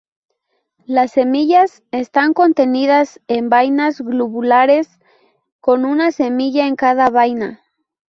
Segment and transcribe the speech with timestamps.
[0.87, 4.89] Las semillas están contenidas en vainas globulares,
[5.59, 7.61] con una semilla en cada vaina.